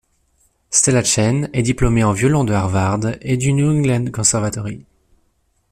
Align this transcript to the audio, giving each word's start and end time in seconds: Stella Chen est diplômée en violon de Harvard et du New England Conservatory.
Stella 0.71 1.03
Chen 1.03 1.51
est 1.53 1.61
diplômée 1.61 2.03
en 2.03 2.11
violon 2.11 2.43
de 2.43 2.53
Harvard 2.53 3.01
et 3.21 3.37
du 3.37 3.53
New 3.53 3.67
England 3.69 4.09
Conservatory. 4.11 4.83